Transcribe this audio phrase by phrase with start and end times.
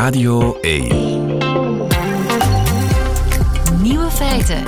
[0.00, 0.88] Radio 1.
[3.82, 4.64] Nieuwe feiten.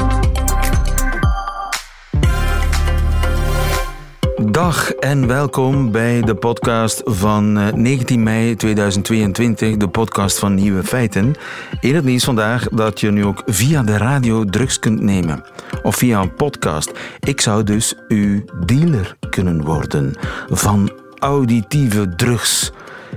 [4.51, 10.85] Dag en welkom bij de podcast van eh, 19 mei 2022, de podcast van Nieuwe
[10.85, 11.35] Feiten.
[11.81, 15.45] In het nieuws vandaag dat je nu ook via de radio drugs kunt nemen.
[15.83, 16.93] Of via een podcast.
[17.21, 20.15] Ik zou dus uw dealer kunnen worden
[20.49, 22.73] van auditieve drugs.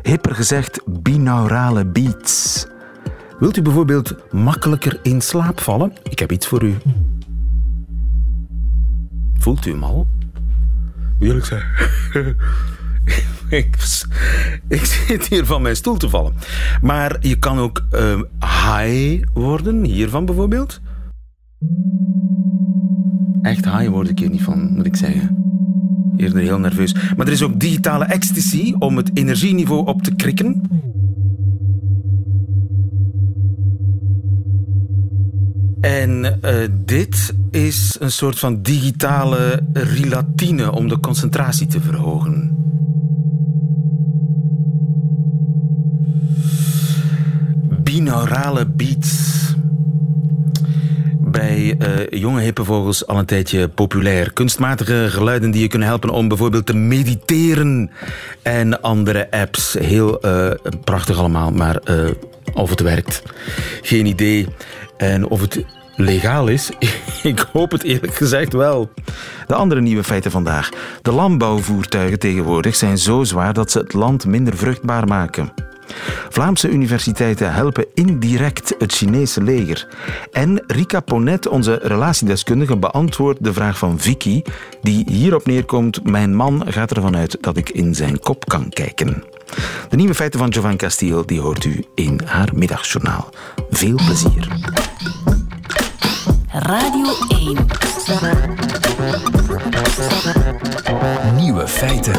[0.05, 2.65] Hipper gezegd, binaurale beats.
[3.39, 5.93] Wilt u bijvoorbeeld makkelijker in slaap vallen?
[6.03, 6.75] Ik heb iets voor u.
[9.37, 10.07] Voelt u hem al?
[11.19, 11.63] Eerlijk zijn.
[13.49, 13.75] ik,
[14.67, 16.33] ik zit hier van mijn stoel te vallen.
[16.81, 20.81] Maar je kan ook uh, high worden, hiervan bijvoorbeeld.
[23.41, 25.43] Echt high word ik hier niet van, moet ik zeggen.
[26.17, 26.93] Eerder heel nerveus.
[27.17, 30.61] Maar er is ook digitale ecstasy om het energieniveau op te krikken.
[35.81, 42.57] En uh, dit is een soort van digitale relatine om de concentratie te verhogen.
[47.83, 49.24] Binaurale beats.
[51.79, 54.33] Uh, jonge hippe vogels al een tijdje populair.
[54.33, 57.91] Kunstmatige geluiden die je kunnen helpen om bijvoorbeeld te mediteren.
[58.41, 59.73] En andere apps.
[59.73, 60.51] Heel uh,
[60.83, 61.79] prachtig allemaal, maar
[62.53, 63.23] of het werkt,
[63.81, 64.47] geen idee.
[64.97, 66.69] En of het legaal is?
[67.23, 68.89] Ik hoop het eerlijk gezegd wel.
[69.47, 70.69] De andere nieuwe feiten vandaag.
[71.01, 75.53] De landbouwvoertuigen tegenwoordig zijn zo zwaar dat ze het land minder vruchtbaar maken.
[76.29, 79.87] Vlaamse universiteiten helpen indirect het Chinese leger.
[80.31, 84.41] En Rika Ponet, onze relatiedeskundige, beantwoordt de vraag van Vicky,
[84.81, 89.23] die hierop neerkomt: Mijn man gaat ervan uit dat ik in zijn kop kan kijken.
[89.89, 93.29] De nieuwe feiten van Jovan Castiel die hoort u in haar middagjournaal.
[93.69, 94.47] Veel plezier.
[96.51, 97.57] Radio 1.
[101.35, 102.13] Nieuwe feiten.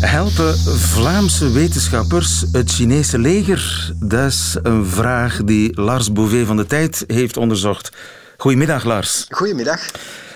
[0.00, 3.92] Helpen Vlaamse wetenschappers het Chinese leger?
[4.00, 7.92] Dat is een vraag die Lars Bouvet van de Tijd heeft onderzocht.
[8.36, 9.26] Goedemiddag, Lars.
[9.28, 9.90] Goedemiddag.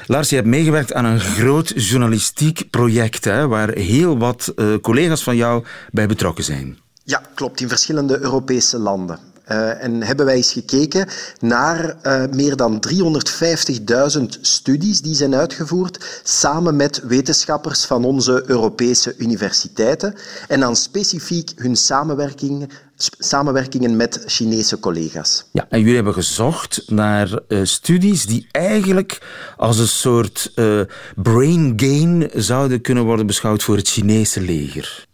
[0.06, 5.22] Lars, je hebt meegewerkt aan een groot journalistiek project hè, waar heel wat uh, collega's
[5.22, 6.78] van jou bij betrokken zijn.
[7.04, 7.60] Ja, klopt.
[7.60, 9.31] In verschillende Europese landen.
[9.50, 11.08] Uh, en hebben wij eens gekeken
[11.40, 12.82] naar uh, meer dan
[14.18, 20.14] 350.000 studies die zijn uitgevoerd samen met wetenschappers van onze Europese universiteiten
[20.48, 22.72] en dan specifiek hun samenwerking
[23.18, 25.44] samenwerkingen met Chinese collega's.
[25.52, 29.20] Ja, en jullie hebben gezocht naar uh, studies die eigenlijk
[29.56, 30.80] als een soort uh,
[31.16, 35.06] brain gain zouden kunnen worden beschouwd voor het Chinese leger.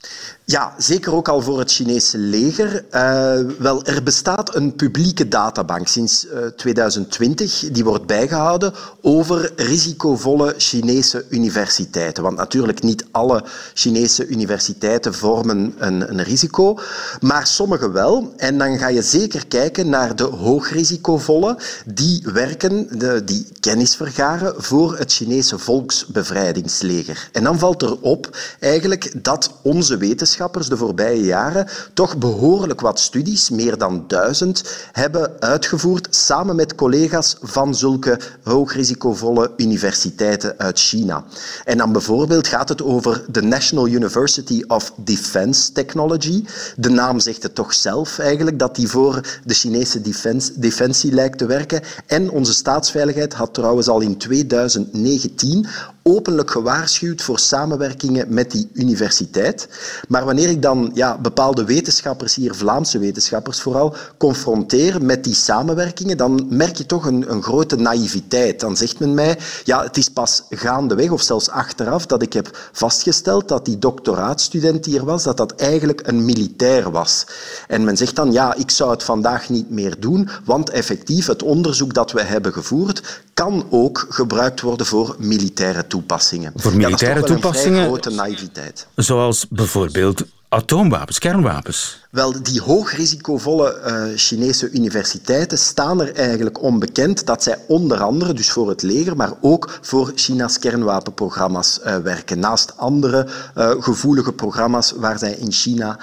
[0.50, 2.84] Ja, zeker ook al voor het Chinese leger.
[2.91, 7.70] Uh, wel, er bestaat een publieke databank sinds uh, 2020.
[7.72, 12.22] Die wordt bijgehouden over risicovolle Chinese universiteiten.
[12.22, 13.44] Want natuurlijk niet alle
[13.75, 16.78] Chinese universiteiten vormen een, een risico,
[17.20, 18.32] maar sommige wel.
[18.36, 22.88] En dan ga je zeker kijken naar de hoogrisicovolle die werken,
[23.24, 27.28] die kennis vergaren voor het Chinese volksbevrijdingsleger.
[27.32, 33.00] En dan valt er op eigenlijk dat onze wetenschappers de voorbije jaren toch behoorlijk wat
[33.00, 41.24] studies, meer dan duizend, hebben uitgevoerd samen met collega's van zulke hoogrisicovolle universiteiten uit China.
[41.64, 46.44] En dan bijvoorbeeld gaat het over de National University of Defense Technology.
[46.76, 51.38] De naam zegt het toch zelf eigenlijk, dat die voor de Chinese defense, defensie lijkt
[51.38, 51.82] te werken.
[52.06, 55.66] En onze staatsveiligheid had trouwens al in 2019
[56.08, 59.69] openlijk gewaarschuwd voor samenwerkingen met die universiteit.
[60.08, 66.16] Maar wanneer ik dan ja, bepaalde wetenschappers, hier Vlaamse wetenschappers vooral, confronteer met die samenwerkingen,
[66.16, 68.60] dan merk je toch een, een grote naïviteit.
[68.60, 72.69] Dan zegt men mij, ja, het is pas gaandeweg of zelfs achteraf dat ik heb
[72.72, 77.26] vastgesteld dat die doctoraatstudent die er was, dat dat eigenlijk een militair was.
[77.66, 81.42] En men zegt dan, ja, ik zou het vandaag niet meer doen, want effectief, het
[81.42, 86.52] onderzoek dat we hebben gevoerd kan ook gebruikt worden voor militaire toepassingen.
[86.56, 87.78] Voor militaire ja, toepassingen?
[87.78, 88.86] Een grote naïviteit.
[88.94, 92.06] Zoals bijvoorbeeld atoomwapens, kernwapens.
[92.10, 98.50] Wel, die hoogrisicovolle uh, Chinese universiteiten staan er eigenlijk onbekend dat zij onder andere, dus
[98.50, 102.38] voor het leger, maar ook voor China's kernwapenprogramma's uh, werken.
[102.38, 105.98] Naast andere uh, gevoelige programma's waar zij in China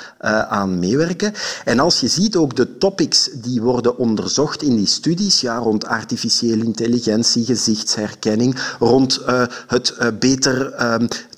[0.49, 1.33] aan meewerken.
[1.63, 5.85] En als je ziet ook de topics die worden onderzocht in die studies, ja, rond
[5.85, 9.21] artificiële intelligentie, gezichtsherkenning, rond
[9.67, 10.73] het beter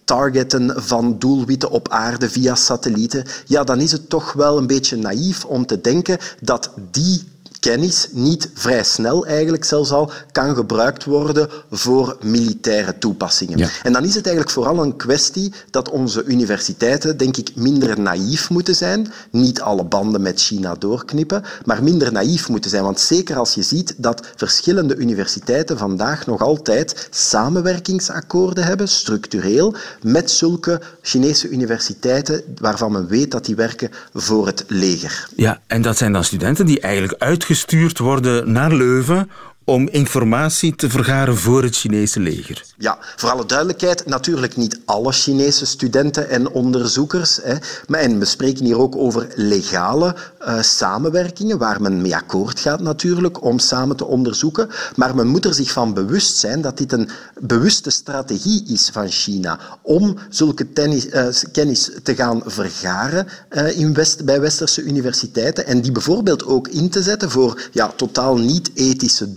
[0.08, 4.96] targetten van doelwitten op aarde via satellieten, ja, dan is het toch wel een beetje
[4.96, 7.24] naïef om te denken dat die
[7.60, 13.70] kennis niet vrij snel eigenlijk zelfs al kan gebruikt worden voor militaire toepassingen.
[13.84, 18.50] En dan is het eigenlijk vooral een kwestie dat onze universiteiten, denk ik, minder naïef
[18.50, 19.12] moeten zijn.
[19.32, 22.84] Niet alle banden met China doorknippen, maar minder naïef moeten zijn.
[22.84, 30.32] Want zeker als je ziet dat verschillende universiteiten vandaag nog altijd samenwerkingsakkoorden hebben, structureel, met
[30.32, 35.30] zulke Chinese universiteiten waarvan men weet dat die werken voor het leger.
[35.36, 39.32] Ja, en dat zijn dan studenten die eigenlijk gestuurd worden naar Leuven
[39.70, 42.64] om informatie te vergaren voor het Chinese leger.
[42.78, 47.40] Ja, voor alle duidelijkheid, natuurlijk niet alle Chinese studenten en onderzoekers.
[47.44, 47.56] Hè,
[47.88, 52.82] maar, en we spreken hier ook over legale uh, samenwerkingen, waar men mee akkoord gaat
[52.82, 54.70] natuurlijk, om samen te onderzoeken.
[54.96, 57.10] Maar men moet er zich van bewust zijn dat dit een
[57.40, 64.42] bewuste strategie is van China om zulke uh, kennis te gaan vergaren uh, in bij
[64.42, 69.34] westerse universiteiten en die bijvoorbeeld ook in te zetten voor ja, totaal niet-ethische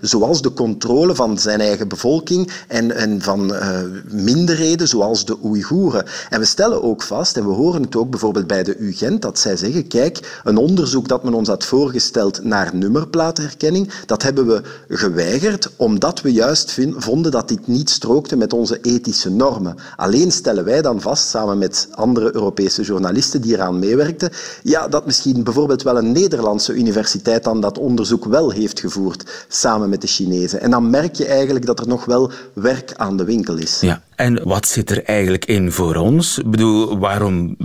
[0.00, 3.78] zoals de controle van zijn eigen bevolking en, en van uh,
[4.10, 6.04] minderheden zoals de Oeigoeren.
[6.30, 9.38] En we stellen ook vast, en we horen het ook bijvoorbeeld bij de UGent, dat
[9.38, 14.62] zij zeggen, kijk, een onderzoek dat men ons had voorgesteld naar nummerplaatherkenning, dat hebben we
[14.88, 19.76] geweigerd omdat we juist vonden dat dit niet strookte met onze ethische normen.
[19.96, 24.30] Alleen stellen wij dan vast, samen met andere Europese journalisten die eraan meewerkten,
[24.62, 29.15] ja, dat misschien bijvoorbeeld wel een Nederlandse universiteit dan dat onderzoek wel heeft gevoerd,
[29.48, 30.60] samen met de Chinezen.
[30.60, 33.80] En dan merk je eigenlijk dat er nog wel werk aan de winkel is.
[33.80, 34.02] Ja.
[34.16, 36.38] En wat zit er eigenlijk in voor ons?
[36.38, 37.56] Ik bedoel, waarom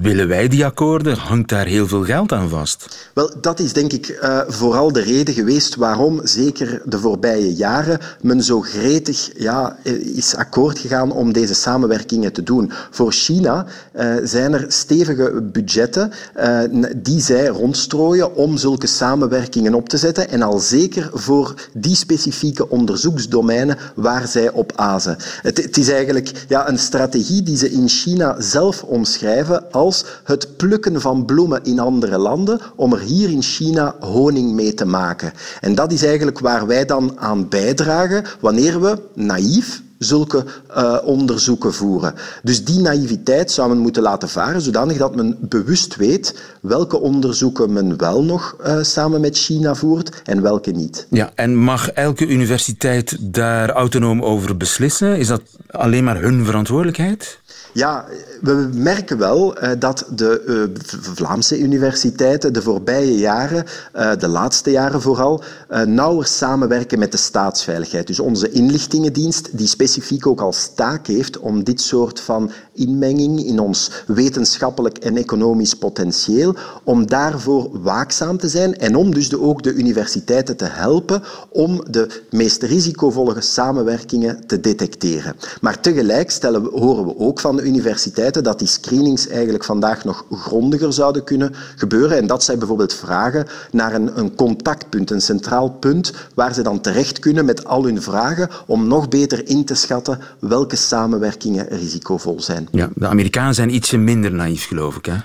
[0.00, 1.16] willen wij die akkoorden?
[1.16, 3.10] Hangt daar heel veel geld aan vast?
[3.14, 7.98] Wel, dat is denk ik uh, vooral de reden geweest waarom, zeker de voorbije jaren,
[8.20, 9.76] men zo gretig ja,
[10.14, 12.72] is akkoord gegaan om deze samenwerkingen te doen.
[12.90, 13.66] Voor China
[13.96, 16.60] uh, zijn er stevige budgetten uh,
[16.96, 22.68] die zij rondstrooien om zulke samenwerkingen op te zetten en al zeker voor die specifieke
[22.68, 25.16] onderzoeksdomeinen waar zij op azen.
[25.42, 31.00] Het is eigenlijk ja, een strategie die ze in China zelf omschrijven als het plukken
[31.00, 35.32] van bloemen in andere landen om er hier in China honing mee te maken.
[35.60, 40.44] En dat is eigenlijk waar wij dan aan bijdragen wanneer we naïef zulke
[40.76, 42.14] uh, onderzoeken voeren.
[42.42, 47.72] Dus die naïviteit zou men moeten laten varen, zodanig dat men bewust weet welke onderzoeken
[47.72, 51.06] men wel nog uh, samen met China voert en welke niet.
[51.10, 55.18] Ja, en mag elke universiteit daar autonoom over beslissen?
[55.18, 57.40] Is dat alleen maar hun verantwoordelijkheid?
[57.74, 58.04] Ja,
[58.40, 60.80] we merken wel uh, dat de uh,
[61.14, 63.64] Vlaamse universiteiten de voorbije jaren,
[63.96, 65.42] uh, de laatste jaren vooral,
[65.86, 68.06] nauwer samenwerken met de staatsveiligheid.
[68.06, 73.58] Dus onze inlichtingendienst, die specifiek ook als taak heeft om dit soort van inmenging in
[73.58, 76.54] ons wetenschappelijk en economisch potentieel,
[76.84, 82.22] om daarvoor waakzaam te zijn en om dus ook de universiteiten te helpen om de
[82.30, 85.34] meest risicovolle samenwerkingen te detecteren.
[85.60, 90.24] Maar tegelijk stellen we, horen we ook van universiteiten dat die screenings eigenlijk vandaag nog
[90.30, 95.70] grondiger zouden kunnen gebeuren en dat zij bijvoorbeeld vragen naar een, een contactpunt, een centraal
[95.70, 99.74] punt waar ze dan terecht kunnen met al hun vragen om nog beter in te
[99.74, 102.68] schatten welke samenwerkingen risicovol zijn.
[102.70, 105.04] Ja, de Amerikanen zijn ietsje minder naïef, geloof ik.
[105.04, 105.16] Hè?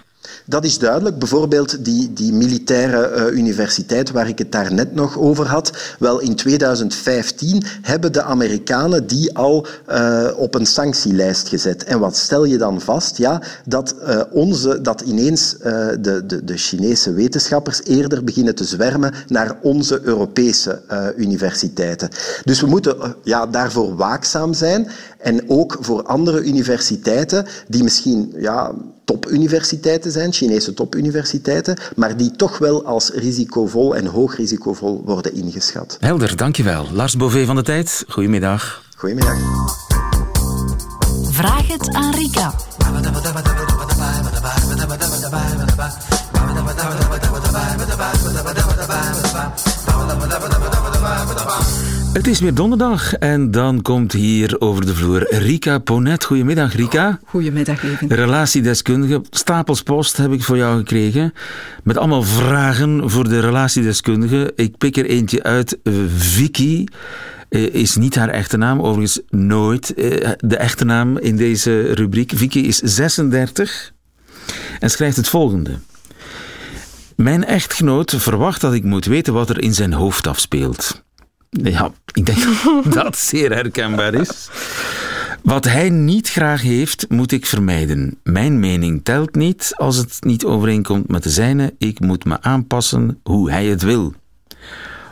[0.46, 1.20] Dat is duidelijk.
[1.20, 5.72] Bijvoorbeeld die, die militaire uh, universiteit waar ik het daar net nog over had.
[6.00, 11.84] Wel, in 2015 hebben de Amerikanen die al uh, op een sanctielijst gezet.
[11.84, 13.18] En wat stel je dan vast?
[13.18, 19.14] Ja, dat, uh, onze, dat ineens de, de, de Chinese wetenschappers eerder beginnen te zwermen
[19.28, 20.82] naar onze Europese
[21.18, 22.10] universiteiten.
[22.44, 24.88] Dus we moeten ja, daarvoor waakzaam zijn.
[25.20, 28.72] En ook voor andere universiteiten die misschien ja,
[29.06, 35.98] topuniversiteiten zijn, Chinese topuniversiteiten, maar die toch wel als risicovol en hoog risicovol worden ingeschat.
[36.00, 36.88] Helder, dankjewel.
[36.94, 38.84] Lars Bové van de Tijd, goedemiddag.
[38.96, 39.38] Goedemiddag.
[41.32, 42.54] Vraag het aan Rika.
[52.14, 56.24] Het is weer donderdag en dan komt hier over de vloer Rika Ponet.
[56.24, 57.20] Goedemiddag, Rika.
[57.26, 58.08] Goedemiddag, even.
[58.08, 59.22] Relatiedeskundige.
[59.30, 61.34] Stapels post heb ik voor jou gekregen.
[61.84, 64.52] Met allemaal vragen voor de relatiedeskundige.
[64.56, 65.78] Ik pik er eentje uit.
[66.18, 66.86] Vicky
[67.72, 69.94] is niet haar echte naam, overigens nooit
[70.38, 72.32] de echte naam in deze rubriek.
[72.36, 73.94] Vicky is 36
[74.80, 75.72] en schrijft het volgende.
[77.16, 81.08] Mijn echtgenoot verwacht dat ik moet weten wat er in zijn hoofd afspeelt.
[81.50, 82.38] Ja, ik denk
[82.84, 84.50] dat dat zeer herkenbaar is.
[85.44, 88.18] Wat hij niet graag heeft, moet ik vermijden.
[88.24, 91.74] Mijn mening telt niet als het niet overeenkomt met de zijne.
[91.78, 94.14] Ik moet me aanpassen hoe hij het wil.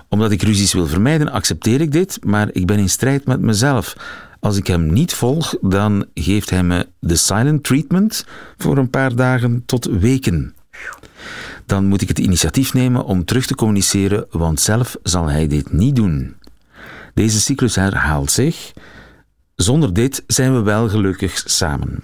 [0.09, 3.95] Omdat ik ruzies wil vermijden, accepteer ik dit, maar ik ben in strijd met mezelf.
[4.39, 8.25] Als ik hem niet volg, dan geeft hij me de silent treatment
[8.57, 10.55] voor een paar dagen tot weken.
[11.65, 15.71] Dan moet ik het initiatief nemen om terug te communiceren, want zelf zal hij dit
[15.71, 16.35] niet doen.
[17.13, 18.73] Deze cyclus herhaalt zich.
[19.55, 22.03] Zonder dit zijn we wel gelukkig samen.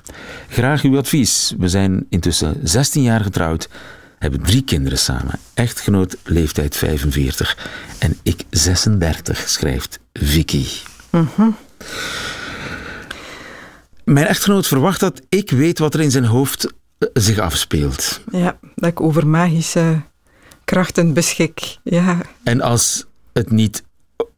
[0.50, 1.54] Graag uw advies.
[1.58, 3.70] We zijn intussen 16 jaar getrouwd,
[4.20, 5.40] hebben drie kinderen samen.
[5.54, 7.58] Echtgenoot leeftijd 45
[8.00, 10.66] en ik 36, schrijft Vicky.
[14.04, 16.74] Mijn echtgenoot verwacht dat ik weet wat er in zijn hoofd
[17.14, 18.22] zich afspeelt.
[18.32, 20.02] Ja, dat ik over magische
[20.64, 21.78] krachten beschik.
[21.84, 23.84] Ja, En als het niet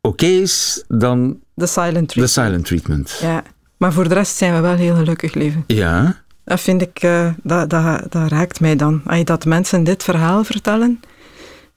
[0.01, 2.29] oké is, dan de silent de treatment.
[2.31, 3.17] silent treatment.
[3.21, 3.43] Ja.
[3.77, 5.63] Maar voor de rest zijn we wel heel gelukkig leven.
[5.67, 6.23] Ja.
[6.43, 9.01] Dat vind ik, eh, dat, dat, dat raakt mij dan.
[9.05, 10.99] Als je dat mensen dit verhaal vertellen,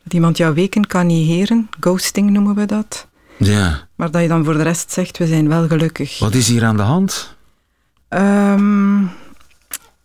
[0.04, 3.07] dat iemand jouw weken kan negeren, ghosting noemen we dat.
[3.37, 3.88] Ja.
[3.97, 6.18] Maar dat je dan voor de rest zegt, we zijn wel gelukkig.
[6.18, 7.37] Wat is hier aan de hand?
[8.09, 9.02] Ehm,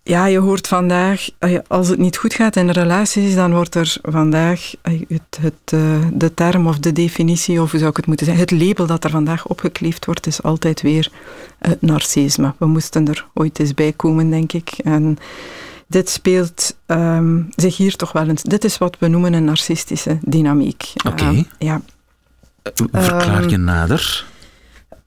[0.03, 3.75] ja, je hoort vandaag, eh, als het niet goed gaat in de relaties, dan wordt
[3.75, 7.97] er vandaag eh, het, het, eh, de term of de definitie, of hoe zou ik
[7.97, 11.11] het moeten zeggen, het label dat er vandaag opgekleefd wordt, is altijd weer
[11.59, 12.53] het narcisme.
[12.57, 14.69] We moesten er ooit eens bij komen, denk ik.
[14.69, 15.17] En
[15.87, 18.43] dit speelt ehm, zich hier toch wel eens.
[18.43, 20.93] Dit is wat we noemen een narcistische dynamiek.
[21.07, 21.23] Oké.
[21.23, 21.81] Ehm, ja.
[22.91, 24.25] Verklaar Ehm, je nader?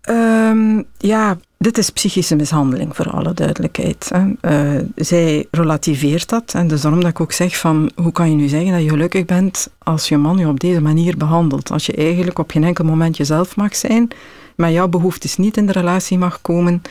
[0.06, 4.10] Ehm, ja, dit is psychische mishandeling, voor alle duidelijkheid.
[4.14, 4.32] Hè.
[4.40, 6.54] Eh, zij relativeert dat.
[6.54, 8.88] En dus daarom dat ik ook zeg van, hoe kan je nu zeggen dat je
[8.88, 11.70] gelukkig bent als je man je op deze manier behandelt?
[11.70, 14.08] Als je eigenlijk op geen enkel moment jezelf mag zijn,
[14.56, 16.82] maar jouw behoeftes niet in de relatie mag komen,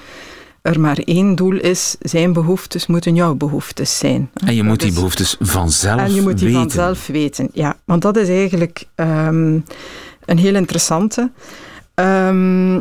[0.62, 4.30] er maar één doel is, zijn behoeftes moeten jouw behoeftes zijn.
[4.34, 6.62] En je moet die behoeftes vanzelf en je moet die weten.
[6.62, 7.50] vanzelf weten.
[7.54, 9.60] Ja, want dat is eigenlijk ehm,
[10.26, 11.32] een heel interessante.
[11.94, 12.80] Ehm,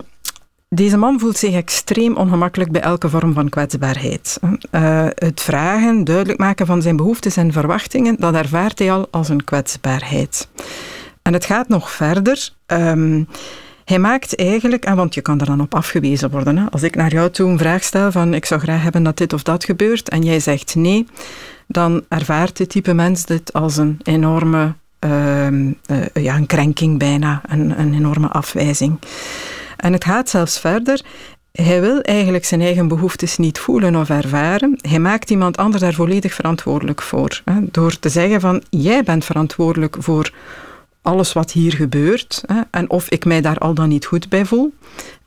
[0.74, 4.40] deze man voelt zich extreem ongemakkelijk bij elke vorm van kwetsbaarheid.
[4.70, 9.28] Eh, het vragen, duidelijk maken van zijn behoeftes en verwachtingen, dat ervaart hij al als
[9.28, 10.48] een kwetsbaarheid.
[11.22, 12.50] En het gaat nog verder.
[12.66, 13.22] Ehm,
[13.84, 16.56] hij maakt eigenlijk, en want je kan er dan op afgewezen worden.
[16.56, 16.70] Hè.
[16.70, 19.32] Als ik naar jou toe een vraag stel van ik zou graag hebben dat dit
[19.32, 21.06] of dat gebeurt en jij zegt nee,
[21.66, 27.40] dan ervaart dit type mens dit als een enorme ehm, eh, ja, een krenking bijna,
[27.46, 28.98] een, een enorme afwijzing.
[29.84, 31.00] En het gaat zelfs verder.
[31.52, 34.78] Hij wil eigenlijk zijn eigen behoeftes niet voelen of ervaren.
[34.80, 37.42] Hij maakt iemand anders daar volledig verantwoordelijk voor.
[37.60, 40.32] Door te zeggen van, jij bent verantwoordelijk voor
[41.02, 42.42] alles wat hier gebeurt.
[42.46, 44.72] Hè, en of ik mij daar al dan niet goed bij voel.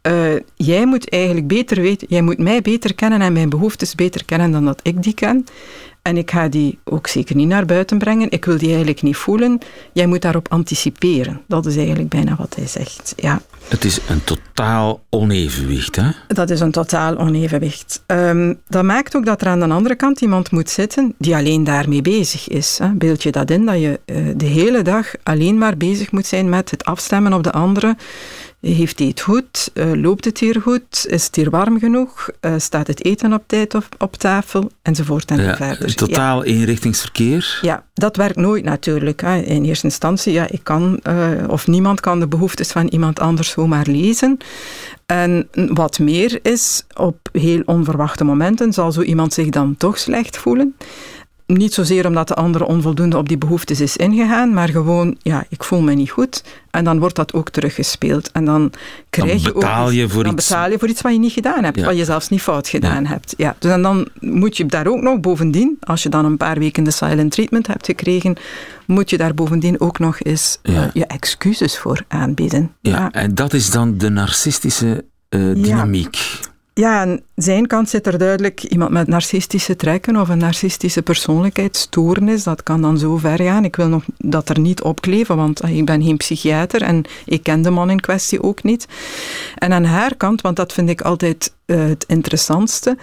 [0.01, 4.25] Eh, jij moet eigenlijk beter weten, jij moet mij beter kennen en mijn behoeftes beter
[4.25, 5.45] kennen dan dat ik die ken.
[6.07, 8.31] En ik ga die ook zeker niet naar buiten brengen.
[8.31, 9.59] Ik wil die eigenlijk niet voelen.
[9.93, 11.41] Jij moet daarop anticiperen.
[11.47, 13.13] Dat is eigenlijk bijna wat hij zegt.
[13.15, 13.41] Ja.
[13.67, 16.09] Het is een totaal onevenwicht, hè?
[16.27, 18.03] Dat is een totaal onevenwicht.
[18.05, 21.63] Ehm, dat maakt ook dat er aan de andere kant iemand moet zitten die alleen
[21.63, 22.77] daarmee bezig is.
[22.77, 22.89] Hè.
[22.93, 26.49] Beeld je dat in, dat je eh, de hele dag alleen maar bezig moet zijn
[26.49, 27.95] met het afstemmen op de andere.
[28.61, 29.69] Heeft hij het goed?
[29.73, 31.05] Eh, loopt het hier goed?
[31.09, 32.29] Is het hier warm genoeg?
[32.39, 34.71] Eh, staat het eten op tijd op, op tafel?
[34.81, 35.87] Enzovoort en Ja, verder.
[35.87, 35.93] Ja.
[35.93, 37.59] totaal eenrichtingsverkeer.
[37.61, 39.21] Ja, dat werkt nooit natuurlijk.
[39.21, 39.37] Hè.
[39.37, 43.49] In eerste instantie, ja, ik kan, eh, of niemand kan de behoeftes van iemand anders
[43.49, 44.37] zomaar lezen.
[45.05, 50.37] En wat meer is, op heel onverwachte momenten zal zo iemand zich dan toch slecht
[50.37, 50.75] voelen.
[51.47, 55.63] Niet zozeer omdat de andere onvoldoende op die behoeftes is ingegaan, maar gewoon, ja, ik
[55.63, 56.43] voel me niet goed.
[56.71, 58.31] En dan wordt dat ook teruggespeeld.
[58.31, 58.71] En dan
[59.09, 61.31] krijg je betaal ook, je voor dan iets- betaal je voor iets wat je niet
[61.31, 61.85] gedaan hebt, Ja.
[61.85, 63.33] wat je zelfs niet fout gedaan hebt.
[63.37, 66.59] Ja, dus en dan moet je daar ook nog bovendien, als je dan een paar
[66.59, 68.35] weken de silent treatment hebt gekregen,
[68.85, 70.73] moet je daar bovendien ook nog eens Ja.
[70.83, 72.71] eh, je excuses voor aanbieden.
[72.81, 76.39] Ja, en dat is dan de narcistische eh, dynamiek.
[76.77, 82.43] Ja, aan zijn kant zit er duidelijk iemand met narcistische trekken of een narcistische persoonlijkheidsstoornis.
[82.43, 83.65] Dat kan dan zo ver gaan.
[83.65, 87.43] Ik wil nog dat er niet opkleven, want eh, ik ben geen psychiater en ik
[87.43, 88.87] ken de man in kwestie ook niet.
[89.55, 92.97] En aan haar kant, want dat vind ik altijd eh, het interessantste.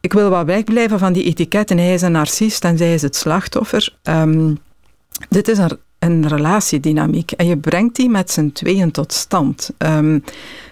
[0.00, 1.78] Ik wil wat wegblijven van die etiketten.
[1.78, 3.96] Hij is een narcist en zij is het slachtoffer.
[4.02, 4.54] Ehm,
[5.28, 9.70] dit is een, een relatiedynamiek en je brengt die met z'n tweeën tot stand.
[9.78, 10.18] Ehm,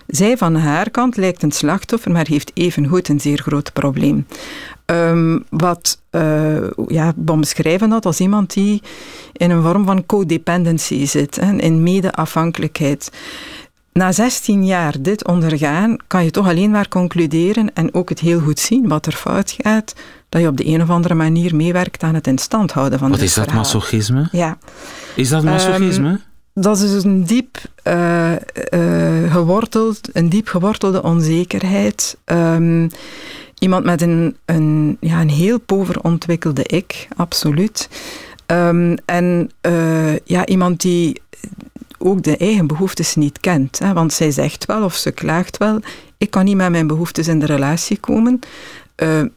[0.08, 4.26] zij van haar kant lijkt een slachtoffer, maar heeft evengoed een zeer groot probleem.
[4.84, 8.82] Ehm, wat eh ja, omschrijven dat als iemand die
[9.32, 13.10] in een vorm van codependency zit, hè, in mede-afhankelijkheid.
[13.92, 18.40] na 16 jaar dit ondergaan, kan je toch alleen maar concluderen en ook het heel
[18.40, 19.94] goed zien wat er fout gaat,
[20.28, 23.10] dat je op de een of andere manier meewerkt aan het in stand houden van
[23.10, 23.62] Wat dit is dat verhaal.
[23.62, 24.28] masochisme?
[24.32, 24.58] Ja.
[25.16, 26.08] Is dat masochisme?
[26.08, 26.16] Ehm,
[26.60, 32.16] dat is dus een diep, eh, eh, geworteld, een diep gewortelde onzekerheid.
[32.24, 32.88] Ehm,
[33.58, 37.88] iemand met een, een, ja, een heel pover ontwikkelde ik, absoluut.
[38.46, 41.22] Ehm, en eh, ja, iemand die
[41.98, 43.78] ook de eigen behoeftes niet kent.
[43.78, 45.80] Hè, want zij zegt wel of ze klaagt wel,
[46.18, 48.38] ik kan niet met mijn behoeftes in de relatie komen.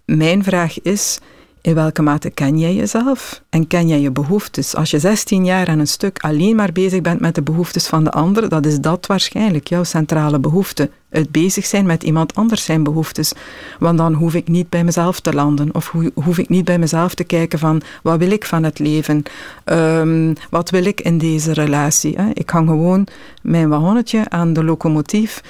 [0.05, 1.19] Mijn vraag is,
[1.61, 4.75] in welke mate ken jij jezelf en ken jij je behoeftes?
[4.75, 8.03] Als je 16 jaar aan een stuk alleen maar bezig bent met de behoeftes van
[8.03, 10.89] de ander, dat is dat waarschijnlijk jouw centrale behoefte.
[11.09, 13.33] Het bezig zijn met iemand anders zijn behoeftes.
[13.79, 15.75] Want dan hoef ik niet bij mezelf te landen.
[15.75, 19.23] Of hoef ik niet bij mezelf te kijken van wat wil ik van het leven?
[19.65, 22.15] Um, wat wil ik in deze relatie?
[22.15, 22.29] Hè?
[22.33, 23.07] Ik hang gewoon
[23.41, 25.41] mijn wagonnetje aan de locomotief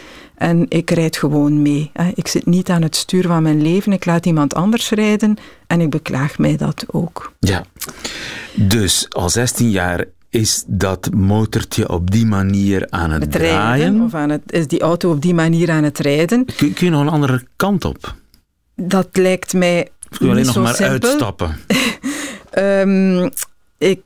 [0.42, 1.92] en ik rijd gewoon mee.
[2.14, 3.92] Ik zit niet aan het stuur van mijn leven.
[3.92, 7.34] Ik laat iemand anders rijden en ik beklaag mij dat ook.
[7.40, 7.66] Ja,
[8.54, 13.86] dus al 16 jaar is dat motortje op die manier aan het, het draaien?
[13.86, 16.46] Rijden, of aan het, is die auto op die manier aan het rijden?
[16.46, 18.16] Kun, kun je nog een andere kant op?
[18.76, 19.90] Dat lijkt mij.
[20.10, 21.10] Kun je alleen nog maar simpel.
[21.10, 21.58] uitstappen?
[22.58, 23.30] um,
[23.82, 24.02] ik,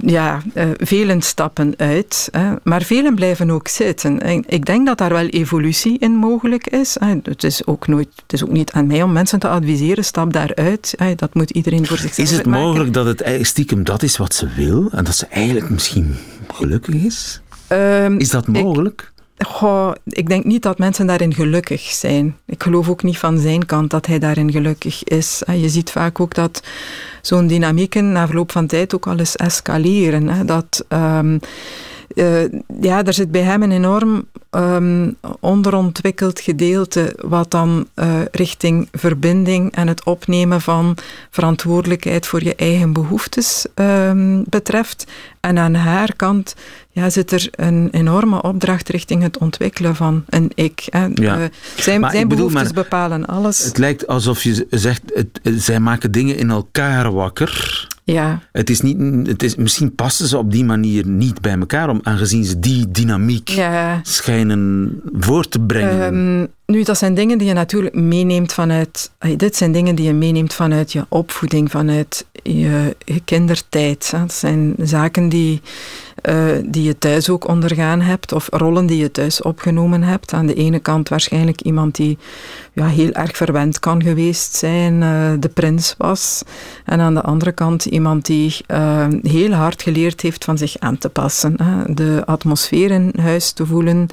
[0.00, 4.20] ja, uh, velen stappen uit, hè, maar velen blijven ook zitten.
[4.20, 6.96] En ik denk dat daar wel evolutie in mogelijk is.
[7.22, 10.32] Het, is ook nooit, het is ook niet aan mij om mensen te adviseren, stap
[10.32, 10.94] daaruit.
[10.96, 11.14] Hè.
[11.14, 14.48] Dat moet iedereen voor zichzelf Is het mogelijk dat het stiekem dat is wat ze
[14.56, 16.16] wil en dat ze eigenlijk misschien
[16.54, 17.40] gelukkig is?
[17.72, 19.12] Um, is dat mogelijk?
[19.14, 22.36] Ik, goh, ik denk niet dat mensen daarin gelukkig zijn.
[22.46, 25.42] Ik geloof ook niet van zijn kant dat hij daarin gelukkig is.
[25.46, 26.62] Je ziet vaak ook dat
[27.22, 30.28] zo'n dynamieken na verloop van tijd ook al eens escaleren.
[30.28, 30.44] Hè.
[30.44, 31.40] Dat, um,
[32.14, 32.44] uh,
[32.80, 39.72] ja, er zit bij hem een enorm um, onderontwikkeld gedeelte wat dan uh, richting verbinding
[39.72, 40.96] en het opnemen van
[41.30, 45.04] verantwoordelijkheid voor je eigen behoeftes um, betreft.
[45.40, 46.54] En aan haar kant
[46.90, 50.86] ja, zit er een enorme opdracht richting het ontwikkelen van een ik.
[50.90, 51.06] Hè.
[51.14, 51.38] Ja.
[51.38, 51.44] Uh,
[51.76, 53.64] zijn Maar zijn bedoel, behoeftes bepalen alles.
[53.64, 57.86] Het lijkt alsof je zegt, het, zij maken dingen in elkaar wakker.
[58.04, 58.42] Ja.
[58.52, 62.00] Het is niet, het is, misschien passen ze op die manier niet bij elkaar, om,
[62.02, 64.00] aangezien ze die dynamiek Ja.
[64.38, 66.02] Schijnen voor te brengen.
[66.02, 69.10] Ehm, nu, dat zijn dingen die je natuurlijk meeneemt vanuit.
[69.36, 74.10] Dit zijn dingen die je meeneemt vanuit je opvoeding, vanuit je, kindertijd.
[74.10, 75.60] Dat zijn zaken die,
[76.22, 80.32] eh, die je thuis ook ondergaan hebt, of rollen die je thuis opgenomen hebt.
[80.32, 82.18] Aan de ene kant waarschijnlijk iemand die
[82.78, 86.42] ja, heel erg verwend kan geweest zijn, eh, de prins was.
[86.84, 90.98] En aan de andere kant iemand die eh, heel hard geleerd heeft van zich aan
[90.98, 91.56] te passen.
[91.94, 94.06] De atmosfeer in huis te voelen.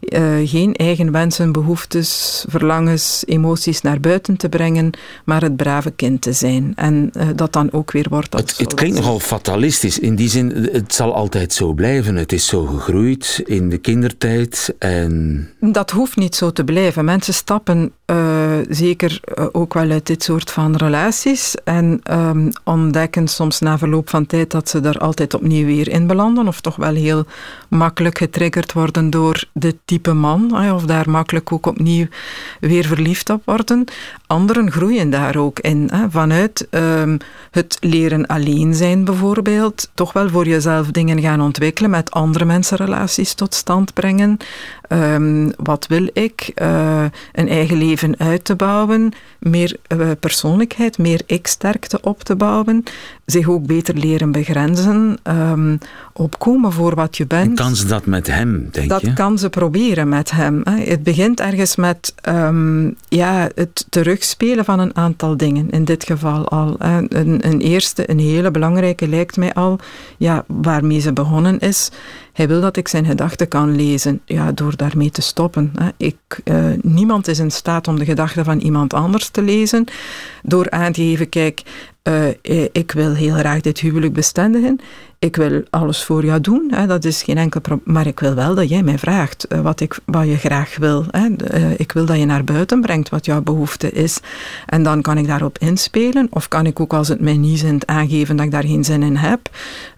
[0.00, 4.90] eh, geen eigen wensen, behoeftes, verlangens, emoties naar buiten te brengen,
[5.24, 6.72] maar het brave kind te zijn.
[6.76, 9.98] En dat dan ook weer wordt als Het, het klinkt nogal fatalistisch.
[9.98, 12.16] In die zin, het zal altijd zo blijven.
[12.16, 14.74] Het is zo gegroeid in de kindertijd.
[14.78, 17.04] En Dat hoeft niet zo te blijven.
[17.04, 23.28] Mensen stappen uh, zeker uh, ook wel uit dit soort van relaties en um, ontdekken
[23.28, 26.76] soms na verloop van tijd dat ze er altijd opnieuw weer in belanden of toch
[26.76, 27.24] wel heel
[27.68, 32.06] makkelijk getriggerd worden door dit type man of daar makkelijk ook opnieuw
[32.60, 33.84] weer verliefd op worden.
[34.26, 35.90] Anderen groeien daar ook in.
[36.10, 37.18] Vanuit um,
[37.50, 42.76] het leren alleen zijn bijvoorbeeld, toch wel voor jezelf dingen gaan ontwikkelen, met andere mensen
[42.76, 44.36] relaties tot stand brengen.
[44.88, 46.52] Um, wat wil ik?
[46.62, 52.84] Uh, een eigen leven uit te bouwen, meer uh, persoonlijkheid, meer ik-sterkte op te bouwen,
[53.30, 55.78] zich ook beter leren begrenzen, um,
[56.12, 57.48] opkomen voor wat je bent.
[57.48, 59.12] En kan ze dat met hem, denk dat je?
[59.12, 60.60] kan ze proberen met hem.
[60.64, 60.84] Hè.
[60.84, 66.48] Het begint ergens met um, ja, het terugspelen van een aantal dingen, in dit geval
[66.48, 66.74] al.
[66.78, 66.96] Hè.
[67.08, 69.78] Een, een eerste, een hele belangrijke lijkt mij al,
[70.16, 71.90] ja, waarmee ze begonnen is.
[72.32, 75.72] Hij wil dat ik zijn gedachten kan lezen, ja, door daarmee te stoppen.
[75.74, 75.88] Hè.
[75.96, 79.84] Ik, uh, niemand is in staat om de gedachten van iemand anders te lezen,
[80.42, 81.62] door aan te geven, kijk,
[82.08, 84.80] uh, ik wil heel graag dit huwelijk bestendigen.
[85.20, 87.94] Ik wil alles voor jou doen, hè, dat is geen enkel probleem.
[87.94, 91.04] Maar ik wil wel dat jij mij vraagt uh, wat, ik, wat je graag wil.
[91.10, 91.28] Hè.
[91.54, 94.20] Uh, ik wil dat je naar buiten brengt wat jouw behoefte is.
[94.66, 96.26] En dan kan ik daarop inspelen.
[96.30, 99.02] Of kan ik ook als het mij niet zint aangeven dat ik daar geen zin
[99.02, 99.50] in heb.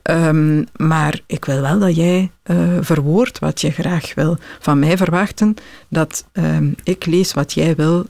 [0.03, 4.37] Um, maar ik wil wel dat jij uh, verwoordt wat je graag wil.
[4.61, 5.55] Van mij verwachten
[5.89, 8.07] dat um, ik lees wat jij wil,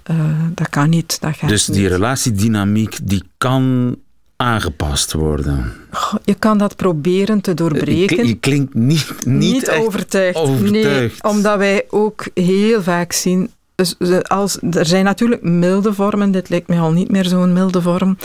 [0.55, 1.21] dat kan niet.
[1.21, 1.91] Dat gaat dus die niet.
[1.91, 3.97] relatiedynamiek die kan
[4.41, 5.73] aangepast worden?
[5.91, 8.27] Goh, Je kan dat proberen te doorbreken.
[8.27, 10.37] je klinkt niet, niet, niet overtuigd.
[10.39, 11.23] overtuigd.
[11.23, 13.51] Nee, omdat wij ook heel vaak zien.
[13.75, 16.31] Dus ze- als, er zijn natuurlijk milde vormen.
[16.31, 18.17] Dit lijkt mij al niet meer zo'n milde vorm.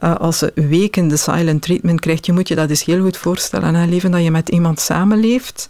[0.00, 3.16] Eh, als ze weken de silent treatment krijgt, je moet je dat eens heel goed
[3.16, 3.74] voorstellen.
[3.74, 5.68] Hè, leven dat je met iemand samenleeft.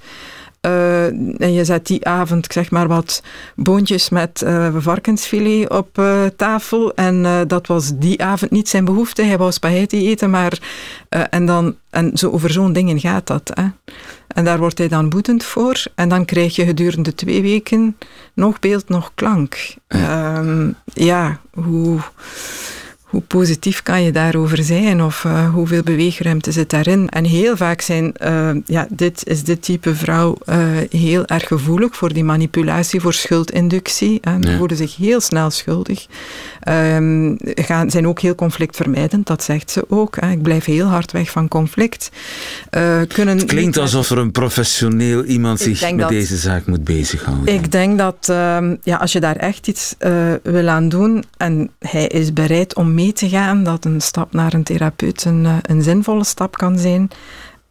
[0.68, 1.06] Eh,
[1.46, 3.22] en je zet die avond, ik zeg maar wat,
[3.56, 6.94] boontjes met eh, varkensfilet op eh, tafel.
[6.94, 9.22] En dat was die avond niet zijn behoefte.
[9.22, 10.58] Hij wou spaghetti eten, maar...
[11.08, 13.50] en, dan, en zo over zo'n dingen gaat dat.
[13.54, 13.64] Hè.
[14.28, 15.82] En daar wordt hij dan boetend voor.
[15.94, 17.96] En dan krijg je gedurende twee weken
[18.34, 19.74] nog beeld, nog klank.
[19.88, 21.98] Ehm, ja, hoe,
[23.08, 25.02] hoe positief kan je daarover zijn?
[25.02, 27.08] Of eh, hoeveel beweegruimte zit daarin?
[27.08, 30.56] En heel vaak zijn, eh, ja, dit is dit type vrouw eh,
[30.90, 34.18] heel erg gevoelig voor die manipulatie, voor schuldinductie.
[34.20, 34.56] En Ja.
[34.56, 36.06] voelen zich heel snel schuldig.
[36.60, 40.16] Ehm, gaan, zijn ook heel conflictvermijdend, dat zegt ze ook.
[40.20, 40.30] Hè.
[40.30, 42.10] Ik blijf heel hard weg van conflict.
[43.08, 47.54] Kunnen Het klinkt alsof er een professioneel iemand zich met dat- deze zaak moet bezighouden.
[47.54, 49.94] Ik denk dat ehm, ja, als je daar echt iets
[50.42, 54.54] wil aan doen en hij is bereid om mee te gaan, dat een stap naar
[54.54, 57.10] een therapeut een, eh, een zinvolle stap kan zijn.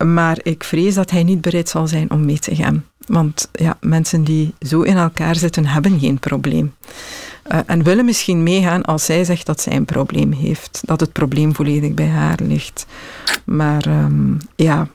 [0.06, 2.86] Maar ik vrees dat hij niet bereid zal zijn om mee te gaan.
[3.06, 6.74] Want ja, mensen die zo in elkaar zitten, hebben geen probleem.
[7.44, 10.82] Eh, en willen misschien meegaan als zij zegt dat zij een probleem heeft.
[10.86, 12.86] Dat het probleem volledig bij haar ligt.
[13.46, 14.88] Maar ehm, ja,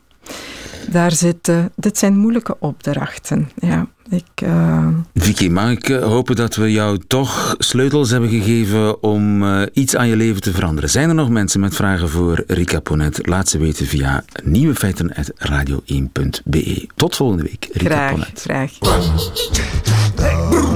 [0.91, 1.73] daar zitten...
[1.77, 3.51] Dit zijn moeilijke opdrachten.
[3.55, 4.23] Ja, ik...
[4.35, 9.63] eh, Vicky, mag ik eh, hopen dat we jou toch sleutels hebben gegeven om eh,
[9.73, 10.91] iets aan je leven te veranderen?
[10.91, 13.27] Zijn er nog mensen met vragen voor Rika Ponet?
[13.27, 16.87] Laat ze weten via nieuwefeiten.radio1.be.
[16.97, 18.41] Tot volgende week, Rika graag, Ponet.
[18.47, 18.71] graag.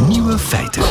[0.08, 0.82] Nieuwe feiten.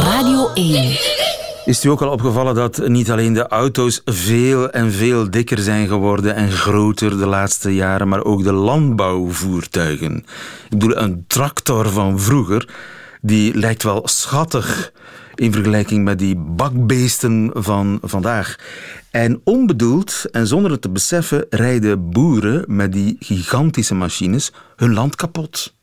[0.00, 1.43] Radio 1.
[1.64, 5.88] Is u ook al opgevallen dat niet alleen de auto's veel en veel dikker zijn
[5.88, 10.16] geworden en groter de laatste jaren, maar ook de landbouwvoertuigen?
[10.16, 12.68] Ik bedoel, een tractor van vroeger,
[13.20, 14.92] die lijkt wel schattig
[15.34, 18.56] in vergelijking met die bakbeesten van vandaag.
[19.10, 25.16] En onbedoeld en zonder het te beseffen rijden boeren met die gigantische machines hun land
[25.16, 25.74] kapot.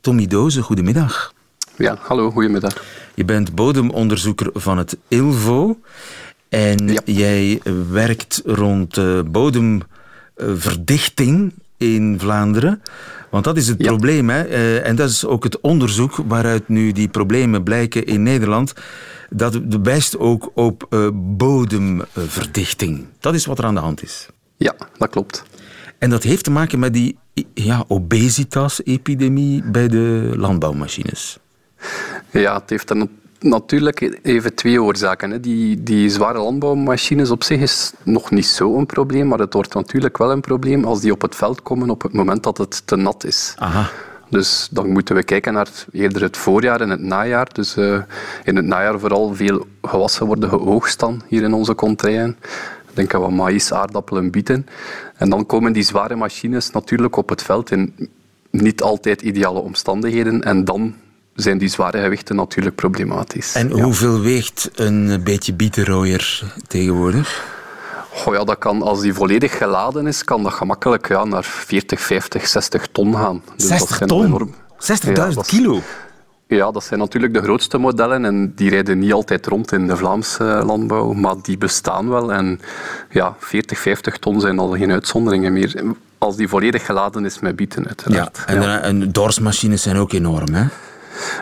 [0.00, 1.33] Tommy Doze, goedemiddag.
[1.76, 2.84] Ja, hallo, goedemiddag.
[3.14, 5.78] Je bent bodemonderzoeker van het ILVO.
[6.48, 7.00] En Ja.
[7.04, 7.60] jij
[7.90, 12.82] werkt rond eh, bodemverdichting in Vlaanderen.
[13.30, 13.86] Want dat is het Ja.
[13.86, 14.30] probleem.
[14.30, 14.42] Hè?
[14.42, 18.72] Eh, en dat is ook het onderzoek waaruit nu die problemen blijken in Nederland.
[19.30, 23.06] Dat wijst ook op eh, bodemverdichting.
[23.20, 24.28] Dat is wat er aan de hand is.
[24.56, 25.42] Ja, dat klopt.
[25.98, 27.16] En dat heeft te maken met die
[27.54, 31.38] ja, obesitas-epidemie bij de landbouwmachines.
[32.30, 32.92] Ja, het heeft
[33.38, 35.30] natuurlijk even twee oorzaken.
[35.30, 35.40] Hè.
[35.40, 40.18] Die, die zware landbouwmachines op zich is nog niet zo'n probleem, maar het wordt natuurlijk
[40.18, 42.96] wel een probleem als die op het veld komen op het moment dat het te
[42.96, 43.54] nat is.
[43.56, 43.90] Aha.
[44.28, 47.48] Dus dan moeten we kijken naar eerder het voorjaar en het najaar.
[47.52, 48.02] Dus eh,
[48.44, 52.36] in het najaar vooral veel gewassen worden geoogst dan hier in onze contraien.
[52.94, 54.66] Denk aan wat maïs, aardappelen, bieten.
[55.16, 58.10] En dan komen die zware machines natuurlijk op het veld in
[58.50, 60.42] niet altijd ideale omstandigheden.
[60.42, 60.94] En dan
[61.34, 63.54] zijn die zware gewichten natuurlijk problematisch.
[63.54, 67.44] En hoeveel weegt een beetje bietenrooier tegenwoordig?
[68.10, 72.00] Goh, ja, dat kan, als die volledig geladen is, kan dat gemakkelijk ja, naar 40,
[72.00, 73.42] 50, 60 ton gaan.
[73.56, 74.24] Dus dat 60 zijn ton?
[74.24, 75.80] enorm- 60.000 Ja, dat is- kilo?
[76.46, 79.96] Ja, dat zijn natuurlijk de grootste modellen en die rijden niet altijd rond in de
[79.96, 82.32] Vlaamse landbouw, maar die bestaan wel.
[82.32, 82.60] En
[83.10, 85.82] ja, 40, 50 ton zijn al geen uitzonderingen meer.
[86.18, 88.42] Als die volledig geladen is met bieten, Ja, uiteraard.
[88.46, 88.76] en, ja.
[88.76, 90.64] de- en dorsmachines zijn ook enorm, hè?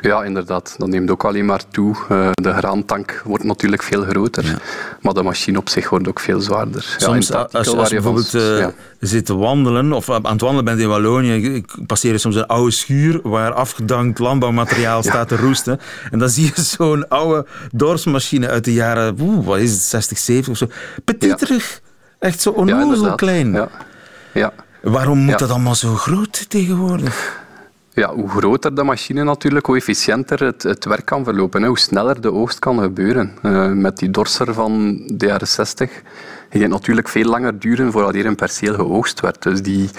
[0.00, 0.74] Ja, inderdaad.
[0.78, 1.96] Dat neemt ook alleen maar toe.
[2.08, 4.58] Eh, de graantank wordt natuurlijk veel groter,
[5.00, 6.86] maar de machine op zich wordt ook veel zwaarder.
[6.98, 8.72] Ja, Soms als, artikel als waar je van- bijvoorbeeld eh, ja.
[9.00, 12.70] zit te wandelen of aan het wandelen bent in Wallonië, ik- passeer soms een oude
[12.70, 15.80] schuur waar afgedankt landbouwmateriaal staat te roesten.
[16.10, 20.18] En dan zie je zo'n oude dorsmachine uit de jaren, oeh, wat is het, 60,
[20.18, 20.66] 70 of zo.
[21.04, 21.80] Petiterig.
[22.18, 23.52] Echt zo Ja, onnozel klein.
[23.52, 23.68] Ja.
[24.32, 24.52] Ja.
[24.82, 25.36] Waarom moet Ja.
[25.36, 27.40] dat allemaal zo groot tegenwoordig?
[27.94, 31.62] Ja, hoe groter de machine natuurlijk, hoe efficiënter het, het werk kan verlopen.
[31.62, 31.68] Hè.
[31.68, 33.32] Hoe sneller de oogst kan gebeuren.
[33.42, 35.90] Eh, met die dorser van de jaren 60
[36.50, 39.42] ging het natuurlijk veel langer duren voordat hier een perceel geoogst werd.
[39.42, 39.90] Dus die,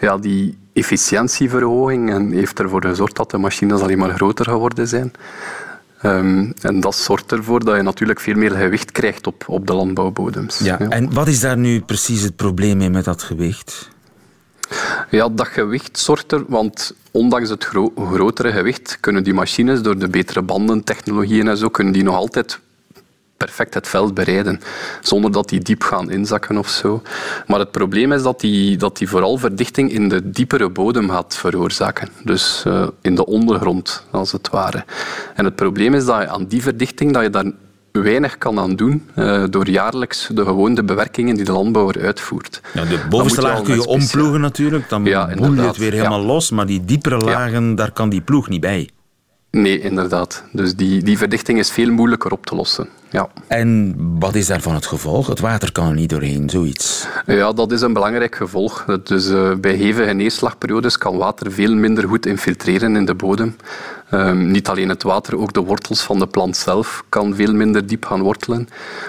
[0.00, 5.12] ja, die efficiëntieverhoging en heeft ervoor gezorgd dat de machines alleen maar groter geworden zijn.
[6.00, 9.74] Ehm, en dat zorgt ervoor dat je natuurlijk veel meer gewicht krijgt op, op de
[9.74, 10.58] landbouwbodems.
[10.58, 10.78] Ja.
[10.78, 13.92] En wat is daar nu precies het probleem mee met dat gewicht?
[15.10, 17.64] Ja, dat gewicht zorgt er, want ondanks het
[18.08, 22.58] grotere gewicht kunnen die machines door de betere bandentechnologieën en zo, kunnen die nog altijd
[23.36, 24.60] perfect het veld bereiden,
[25.00, 27.02] zonder dat die diep gaan inzakken of zo.
[27.46, 31.36] Maar het probleem is dat die, dat die vooral verdichting in de diepere bodem gaat
[31.36, 32.08] veroorzaken.
[32.24, 34.84] Dus uh, in de ondergrond, als het ware.
[35.34, 37.50] En het probleem is dat je aan die verdichting, dat je daar
[38.02, 42.60] weinig kan aan doen uh, door jaarlijks de gewone bewerkingen die de landbouwer uitvoert.
[42.74, 46.22] Ja, de bovenste laag kun je omploegen natuurlijk, dan ja, boel je het weer helemaal
[46.22, 48.88] los, maar die diepere lagen, daar kan die ploeg niet bij.
[49.50, 50.44] Nee, inderdaad.
[50.52, 52.88] Dus die, die verdichting is veel moeilijker op te lossen.
[53.10, 53.28] Ja.
[53.46, 55.26] En wat is daarvan het gevolg?
[55.26, 57.06] Het water kan er niet doorheen, zoiets.
[57.26, 58.84] Ja, dat is een belangrijk gevolg.
[59.02, 63.56] Dus uh, bij hevige neerslagperiodes kan water veel minder goed infiltreren in de bodem.
[64.14, 67.86] Um, niet alleen het water, ook de wortels van de plant zelf kan veel minder
[67.86, 68.68] diep gaan wortelen.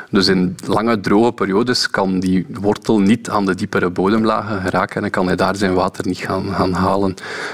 [0.09, 5.09] Dus in lange droge periodes kan die wortel niet aan de diepere bodemlagen geraken en
[5.09, 7.13] kan hij daar zijn water niet gaan, gaan halen.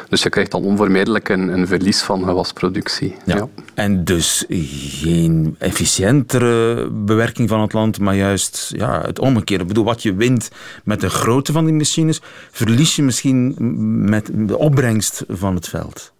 [0.09, 3.15] Dus je krijgt dan onvermijdelijk een, een verlies van gewasproductie.
[3.25, 3.35] Ja.
[3.35, 3.47] ja.
[3.73, 9.63] En dus geen efficiëntere bewerking van het land, maar juist ja, het omgekeerde.
[9.63, 10.49] Ik bedoel, wat je wint
[10.83, 13.55] met de grootte van die machines, verlies je misschien
[14.09, 16.11] met de opbrengst van het veld.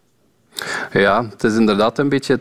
[0.92, 2.40] Ja, het is inderdaad een beetje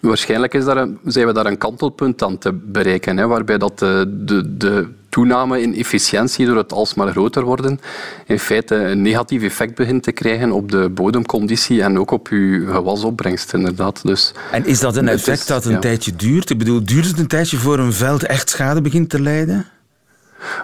[0.00, 3.78] waarschijnlijk is daar een, zijn we daar een kantelpunt aan te bereiken, hè, waarbij dat
[3.78, 7.80] de, de, de, toename in efficiëntie door het alsmaar groter worden
[8.26, 12.72] in feite een negatief effect begint te krijgen op de bodemconditie en ook op uw
[12.72, 14.02] gewasopbrengst, inderdaad.
[14.02, 16.50] Dus, en is dat een effect dat een tijdje duurt?
[16.50, 19.66] Ik bedoel, duurt het een tijdje voor een veld echt schade begint te lijden?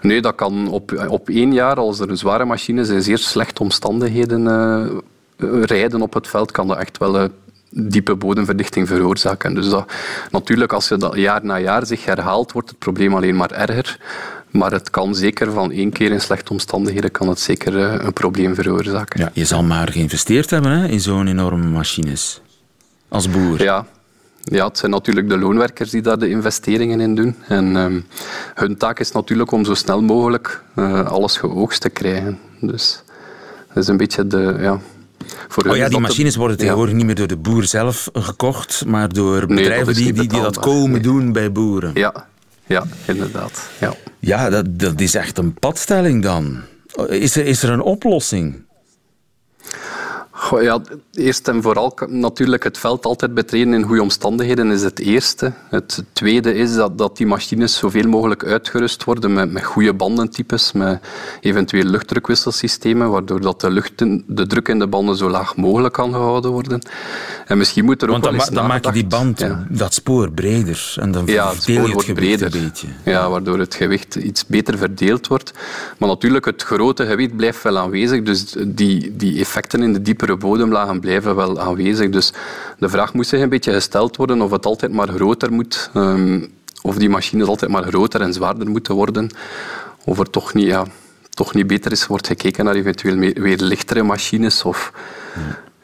[0.00, 3.62] Nee, dat kan op, op één jaar, als er een zware machines in zeer slechte
[3.62, 4.98] omstandigheden uh,
[5.36, 7.28] rijden op het veld, kan dat echt wel uh,
[7.70, 9.54] diepe bodemverdichting veroorzaken.
[9.54, 9.92] Dus dat,
[10.30, 13.98] natuurlijk, als je dat jaar na jaar zich herhaalt, wordt het probleem alleen maar erger.
[14.50, 18.12] Maar het kan zeker van één keer in slechte omstandigheden kan het zeker uh, een
[18.12, 19.20] probleem veroorzaken.
[19.20, 22.40] Ja, je zal maar geïnvesteerd hebben hè, in zo'n enorme machines.
[23.08, 23.62] Als boer.
[23.62, 23.86] Ja,
[24.42, 27.36] ja, het zijn natuurlijk de loonwerkers die daar de investeringen in doen.
[27.48, 28.06] En um,
[28.54, 32.38] hun taak is natuurlijk om zo snel mogelijk uh, alles geoogst te krijgen.
[32.60, 33.02] Dus
[33.68, 34.78] dat is een beetje de, ja,
[35.68, 39.46] oh ja, die machines worden tegenwoordig niet meer door de boer zelf gekocht, maar door
[39.46, 41.90] bedrijven die, die, die, dat komen doen bij boeren.
[41.94, 42.26] Ja,
[42.66, 43.68] ja inderdaad.
[43.80, 46.60] Ja, ja dat, dat is echt een padstelling dan.
[47.08, 48.62] Is er, is er een oplossing?
[50.44, 50.80] Goh, ja,
[51.12, 55.52] eerst en vooral natuurlijk het veld altijd betreden in goede omstandigheden is het eerste.
[55.70, 60.72] Het tweede is dat, dat die machines zoveel mogelijk uitgerust worden met, met goede bandentypes,
[60.72, 61.00] met
[61.40, 66.12] eventueel luchtdrukwisselsystemen, waardoor dat de, lucht de druk in de banden zo laag mogelijk kan
[66.12, 66.80] gehouden worden.
[67.46, 70.94] En misschien moet er ook Want dan, dan maak je die band, dat spoor breder
[71.00, 72.54] en dan ja, het spoor wordt breder.
[72.54, 72.88] een beetje.
[73.04, 75.52] Ja, waardoor het gewicht iets beter verdeeld wordt.
[75.98, 80.32] Maar natuurlijk, het grote gewicht blijft wel aanwezig, dus die, die effecten in de diepere
[80.36, 82.10] bodemlagen blijven wel aanwezig.
[82.10, 82.32] Dus
[82.78, 86.52] de vraag moet zich een beetje gesteld worden of het altijd maar groter moet, um,
[86.82, 89.30] of die machines altijd maar groter en zwaarder moeten worden,
[90.04, 90.86] of er toch niet, ja,
[91.30, 94.92] toch niet beter is, wordt gekeken naar eventueel weer lichtere machines of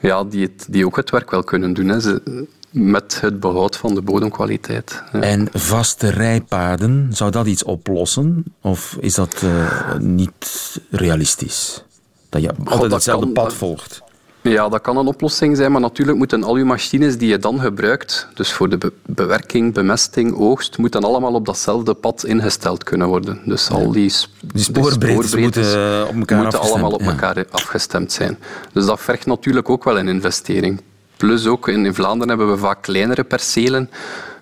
[0.00, 1.88] ja, die, het, die ook het werk wel kunnen doen.
[1.88, 2.00] Hè.
[2.00, 5.02] Ze, met het behoud van de bodemkwaliteit.
[5.12, 8.44] En vaste rijpaden, zou dat iets oplossen?
[8.60, 11.84] Of is dat uh, niet realistisch?
[12.28, 14.02] Dat je altijd hetzelfde pad volgt?
[14.42, 17.61] Ja, dat kan een oplossing zijn, maar natuurlijk moeten al je machines die je dan
[17.61, 23.40] gebruikt, dus voor de bewerking, bemesting, oogst, moeten allemaal op datzelfde pad ingesteld kunnen worden.
[23.44, 28.38] Dus al die, die spoorbreedtes moeten, eh, op elkaar moeten allemaal op elkaar afgestemd zijn.
[28.72, 30.81] Dus dat vergt natuurlijk ook wel een investering.
[31.16, 33.90] Plus ook in Vlaanderen hebben we vaak kleinere percelen,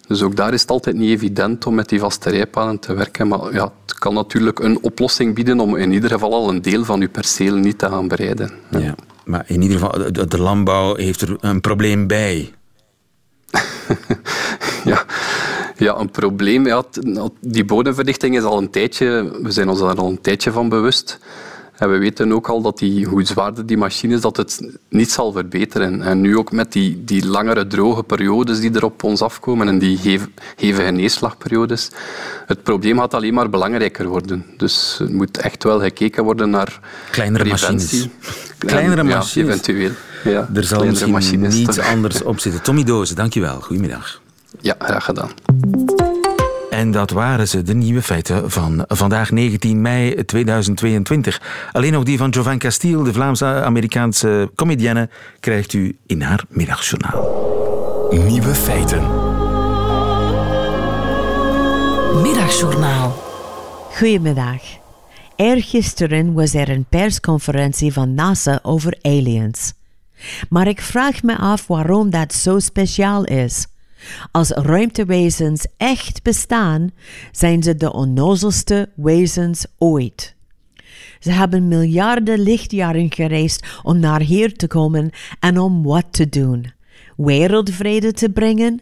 [0.07, 3.29] dus ook daar is het altijd niet evident om met die vaste rijpaden te werken.
[3.29, 6.85] Maar ja, het kan natuurlijk een oplossing bieden om in ieder geval al een deel
[6.85, 8.51] van uw perceel niet te gaan bereiden.
[8.71, 8.95] Ja.
[9.29, 12.55] Maar in ieder geval, de, landbouw heeft er een probleem bij.
[14.85, 15.05] ja.
[15.77, 16.67] ja, een probleem.
[16.67, 16.85] Ja,
[17.41, 21.19] die bodemverdichting is al een tijdje, we zijn ons daar al een tijdje van bewust.
[21.79, 25.11] En we weten ook al dat die, hoe zwaarder die machine is, dat het niet
[25.11, 26.03] zal verbeteren.
[26.03, 29.79] En nu ook met die, die langere droge periodes die er op ons afkomen en
[29.79, 30.23] die
[30.57, 31.91] hevige neerslagperiodes.
[32.47, 34.45] Het probleem gaat alleen maar belangrijker worden.
[34.57, 38.11] Dus er moet echt wel gekeken worden naar Kleinere preventie.
[38.19, 38.57] Machines.
[38.59, 39.35] Kleinere machines.
[39.35, 39.91] Ja, eventueel.
[40.25, 42.62] Ja, er zal misschien niets anders op zitten.
[42.62, 43.61] Tommy Dozen, dankjewel.
[43.61, 44.21] Goedemiddag.
[44.61, 45.31] Ja, graag gedaan.
[46.79, 51.41] En dat waren ze, de nieuwe feiten van vandaag 19 mei 2022.
[51.73, 55.09] Alleen nog die van Jovan Castile, de Vlaamse-Amerikaanse comedienne,
[55.41, 57.23] krijgt u in haar middagjournaal.
[58.11, 59.03] Nieuwe feiten.
[62.23, 63.17] Middagjournaal.
[63.97, 64.62] Goedemiddag.
[65.37, 69.73] Eergisteren was er een persconferentie van NASA over aliens.
[70.49, 73.67] Maar ik vraag me af waarom dat zo speciaal is.
[74.31, 76.91] Als ruimtewezens echt bestaan,
[77.33, 80.37] zijn ze de onnozelste wezens ooit.
[81.19, 86.73] Ze hebben miljarden lichtjaren gereisd om naar hier te komen en om wat te doen?
[87.17, 88.81] Wereldvrede te brengen?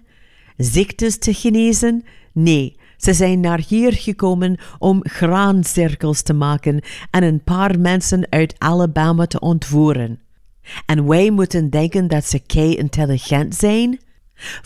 [0.56, 2.04] Ziektes te genezen?
[2.32, 8.54] Nee, ze zijn naar hier gekomen om graancirkels te maken en een paar mensen uit
[8.58, 10.20] Alabama te ontvoeren.
[10.86, 13.98] En wij moeten denken dat ze kei intelligent zijn?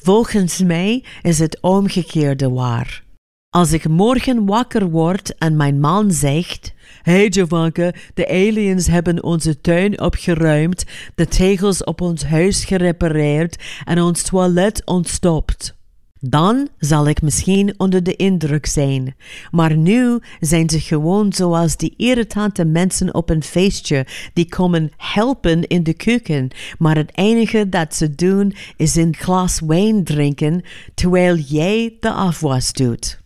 [0.02, 3.02] Volgens mij is het omgekeerde waar.
[3.50, 9.61] Als ik morgen wakker word en mijn man zegt: Hey Jovanka, de aliens hebben onze
[9.61, 15.78] tuin opgeruimd, de tegels op ons huis gerepareerd en ons toilet ontstopt.
[16.20, 19.14] Dan zal ik misschien onder de indruk zijn.
[19.50, 25.66] Maar nu zijn ze gewoon zoals die irritante mensen op een feestje die komen helpen
[25.66, 30.62] in de keuken, maar het enige dat ze doen is een glas wijn drinken
[30.94, 33.20] terwijl jij de afwas doet.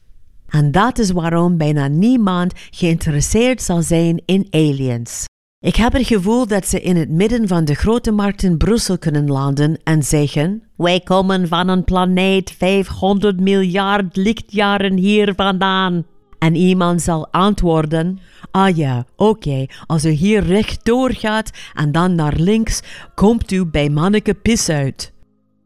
[0.49, 5.25] En dat is waarom bijna niemand geïnteresseerd zal zijn in aliens.
[5.65, 8.99] Ik heb het gevoel dat ze in het midden van de grote markt in Brussel
[8.99, 16.05] kunnen landen en zeggen: Wij komen van een planeet 500 miljard lichtjaren hier vandaan.
[16.39, 18.19] En iemand zal antwoorden:
[18.51, 22.83] Ah ja, oké, als u hier rechtdoor gaat en dan naar links,
[23.15, 25.13] komt u bij Manneke Pis uit.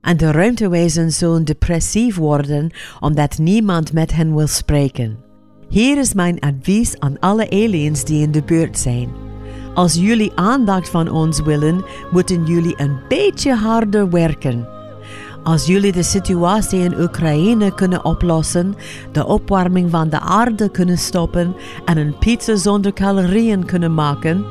[0.01, 5.19] En de ruimtewezens zullen depressief worden omdat niemand met hen wil spreken.
[5.69, 9.28] Hier is mijn advies aan alle aliens die in de buurt zijn.
[9.79, 14.69] Als jullie aandacht van ons willen, moeten jullie een beetje harder werken.
[15.43, 18.75] Als jullie de situatie in Oekraïne kunnen oplossen,
[19.13, 24.45] de opwarming van de aarde kunnen stoppen en een pizza zonder calorieën kunnen maken,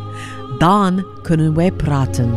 [0.57, 2.31] dan kunnen wij praten.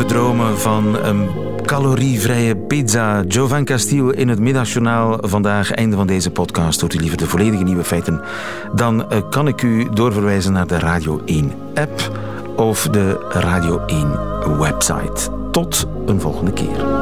[0.00, 1.28] Blijven dromen van een
[1.64, 3.22] calorievrije pizza.
[3.22, 5.18] Jovan Castiel in het middagjournaal.
[5.20, 6.80] Vandaag, einde van deze podcast.
[6.80, 8.20] Hoort u liever de volledige nieuwe feiten?
[8.74, 12.18] Dan eh, kan ik u doorverwijzen naar de Radio 1 app
[12.56, 15.30] of de Radio 1 website.
[15.50, 16.99] Tot een volgende keer.